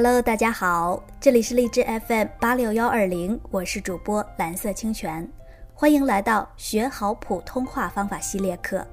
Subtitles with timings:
[0.00, 5.28] Hello，大家好，这里是荔枝 FM 八六幺二零，我是主播蓝色清泉，
[5.74, 8.86] 欢迎来到学好普通话方法系列课。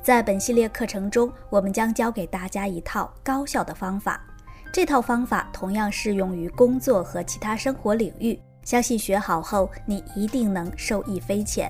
[0.00, 4.24] 在本系列课程中，我们将教给大家一套高效的方法，
[4.72, 11.68] 这套方法同样适用于工作和其他生活领域，相信学好后你一定能受益匪浅。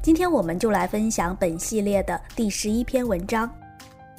[0.00, 3.50] 今天我们就来分享本系列的第十一篇文章：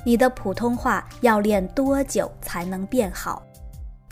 [0.04, 3.42] 你的普通话要练多久才能变好？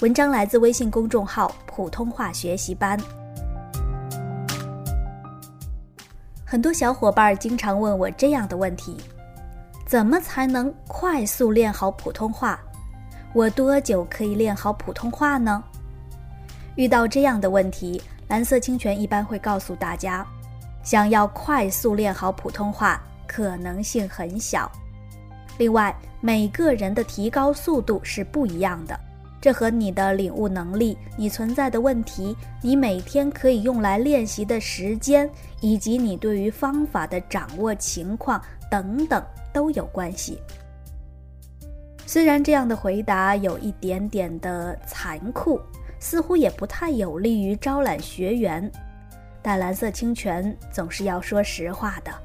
[0.03, 2.99] 文章来自微信公众号“普通话学习班”。
[6.43, 8.97] 很多小伙伴经常问我这样的问题：
[9.85, 12.59] 怎么才能快速练好普通话？
[13.33, 15.63] 我多久可以练好普通话呢？
[16.75, 20.27] 遇到这样的问题，蓝色清泉一般会告诉大家：
[20.83, 24.69] 想要快速练好普通话，可能性很小。
[25.57, 28.99] 另外，每个人的提高速度是不一样的。
[29.43, 38.41] 这和你的领悟能力、你存在的问题、你每天可以用来练习的时间，以及你对于方法的掌握情况
[38.71, 40.39] 等等都有关系。
[42.05, 45.59] 虽然这样的回答有一点点的残酷，
[45.99, 48.71] 似乎也不太有利于招揽学员，
[49.41, 52.22] 但蓝色清泉总是要说实话的。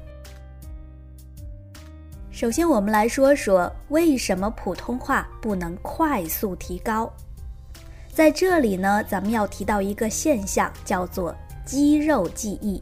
[2.39, 7.11] 首先，我们来说说为什么普通话不能快速提高。
[8.13, 12.81] 在这里呢，咱们要提到一个现象，叫做肌肉记忆。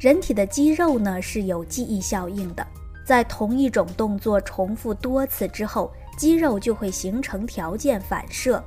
[0.00, 2.66] 人体的肌肉呢是有记忆效应的，
[3.06, 8.60] 在同一种动作重复多次之后，肌肉就会形成条件反射。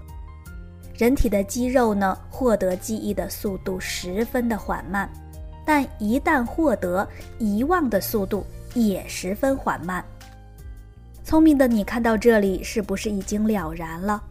[0.98, 5.12] 人体的肌肉呢，获得记忆的速度十分的缓慢，
[5.66, 7.06] 但一旦获得，
[7.38, 8.46] 遗忘的速度。
[8.84, 10.04] 也十分缓慢。
[11.24, 14.22] 聪明的你看到这里，是不是已经了然了？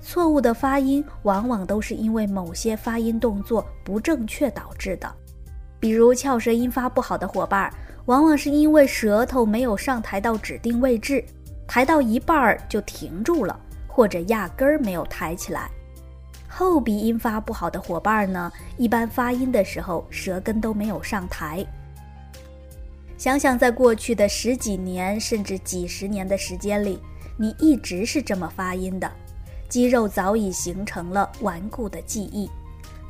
[0.00, 5.12] 错误的发音往往都是因为某些发音动作不正确导致的。
[5.80, 7.72] 比如翘舌音发不好的伙伴，
[8.06, 11.24] 往往是因为舌头没有上抬到指定位置，
[11.66, 15.70] 抬到一半儿就停住了，或者压根儿没有抬起来。
[16.48, 21.64] 后鼻音发不好的伙伴呢，一般发音的时候舌根都没有上抬。
[23.18, 27.00] 想想，在过去的十几年甚至几十年的时间里，
[27.36, 29.10] 你一直是这么发音的，
[29.68, 32.48] 肌肉早已形成了顽固的记忆。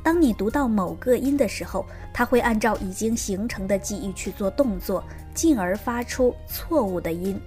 [0.01, 5.03] 当你读到某个音的时候，它会按照已经形成的记忆去做动作，
[5.35, 7.39] 进而发出错误的音。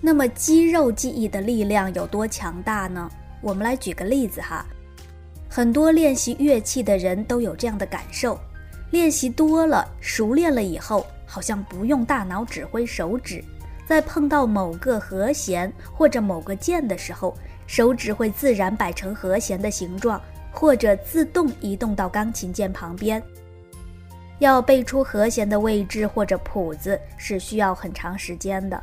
[0.00, 3.06] 那么，肌肉记忆的力量有多强大呢？
[3.42, 4.64] 我们来举个例子哈，
[5.46, 8.40] 很多练习乐器的人都有这样的感受。
[8.92, 13.42] 练习多了，熟练了以后，好像不用大脑指挥手指，
[13.86, 17.34] 在碰到某个和弦或者某个键的时候，
[17.66, 20.20] 手指会自然摆成和弦的形状，
[20.52, 23.20] 或者自动移动到钢琴键旁边。
[24.40, 28.80] 要背出和弦的位置或者谱子是需要很长时间的，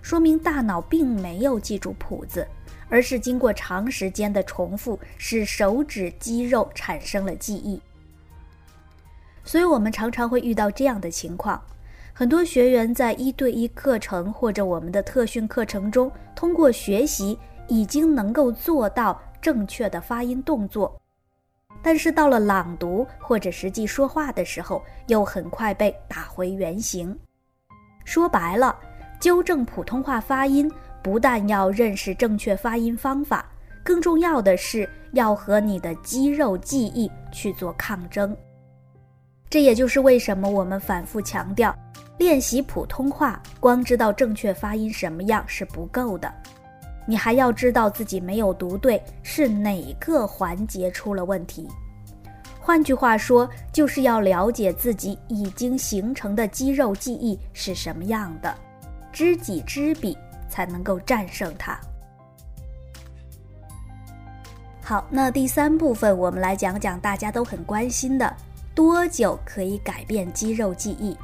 [0.00, 2.44] 说明大脑并没有记住谱子，
[2.88, 7.80] 而是经过长时间的重复，使手指肌肉产生了记忆。
[9.44, 11.60] 所以，我们常常会遇到这样的情况：
[12.12, 17.38] 很多学员在一对一课程或者我们的特训课程中，通过学习
[17.68, 21.00] 已经能够做到正确的发音动作，
[21.82, 27.18] 但是到了朗读或者实际说话的时候，又很快被打回原形。
[28.04, 28.78] 说白了，
[29.18, 30.70] 纠正普通话发音，
[31.02, 33.44] 不但要认识正确发音方法，
[33.82, 38.36] 更重要的是要和你的肌肉记忆去做抗争。
[39.52, 41.76] 这也就是为什么我们反复强调，
[42.16, 46.32] 练习普通话，光知道正确发音什么样是不够的，
[47.04, 51.68] 你还要知道自己没有读对，是哪个环节出了问题。
[52.58, 58.56] 换句话说，就是要了解自己已经形成的肌肉记忆是什么样的，
[59.12, 60.16] 知己知彼，
[60.48, 61.78] 才能够战胜它。
[64.80, 68.34] 好，那第三部分我们来讲讲大家都很关心的。
[68.74, 71.16] 多久可以改变肌肉记忆？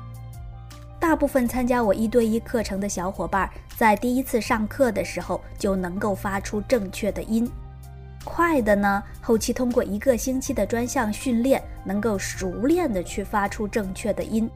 [1.01, 7.51] 大部分参加我一对一课程的小伙伴，在第一次上课的时候就能够发出正确的音。
[8.25, 14.47] 快的呢，后期通过一个星期的专项训练，能够熟练的去发出正确的音；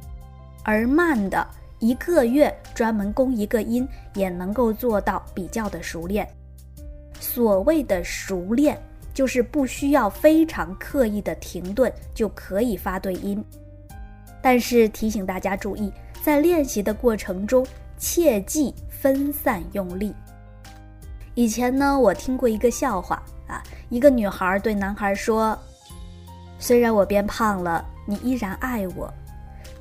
[0.63, 1.47] 而慢的，
[1.79, 6.29] 一个月专门攻一个音，也能够做到比较的熟练。
[7.19, 8.79] 所谓的熟练。
[9.15, 13.45] 就是不需要非常刻意的停顿就可以发对音，
[14.41, 15.93] 但是提醒大家注意，
[16.23, 17.67] 在练习的过程中
[17.99, 20.15] 切忌分散用力。
[21.35, 25.59] 以前呢，我听过一个笑话啊，一个女孩对男孩说
[26.59, 29.13] ：“虽然我变胖了，你依然爱我，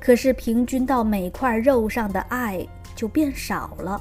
[0.00, 4.00] 可是平均到每块肉上的爱就变少了。”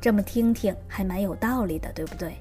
[0.00, 2.36] 这么听听还蛮有道理的，对不对？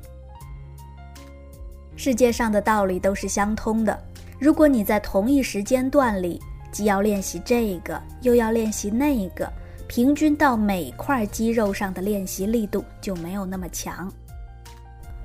[1.96, 3.98] 世界上的道理都是相通的。
[4.40, 6.42] 如果你在同一时间段里
[6.72, 9.52] 既要练习这个，又要练习那个，
[9.88, 14.12] 平均到每块肌肉上的练习力度就没有那么强。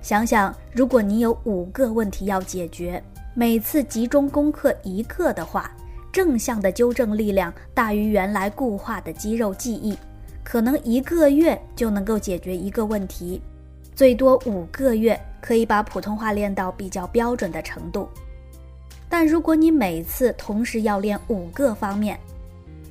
[0.03, 3.03] 想想，如果你有五个问题要解决，
[3.35, 5.71] 每次集中攻克一个的话，
[6.13, 9.99] 正向的纠正力量大于原来固化的肌肉记忆，
[10.45, 13.43] 可能一个月就能够解决一个问题，
[13.99, 18.09] 最多五个月可以把普通话练到比较标准的程度。
[19.09, 22.17] 但如果你每次同时要练五个方面，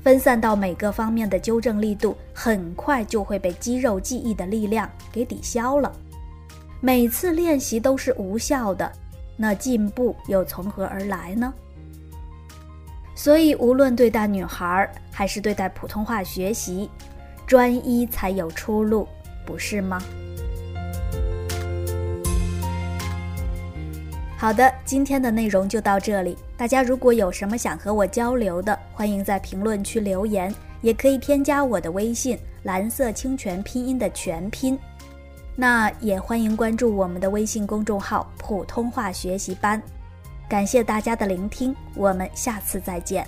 [0.03, 5.89] 分散到每个方面的纠正力度，很快就会被肌肉记忆的力量给抵消了。
[6.81, 8.91] 每次练习都是无效的，
[9.37, 11.53] 那进步又从何而来呢？
[13.15, 16.89] 所以，无论对待女孩还是对待普通话学习，
[17.45, 19.07] 专一才有出路，
[19.45, 20.03] 不是吗？
[24.39, 26.37] 好的，今天的内容就到这里。
[26.55, 34.77] 大家如果有什么想和我交流的，欢迎在评论区留言，也可以添加我的微信“蓝色清泉”拼音的全拼。
[35.55, 39.81] 那也欢迎关注我们的微信公众号“普通话学习班”。
[40.47, 43.27] 感谢大家的聆听，我们下次再见。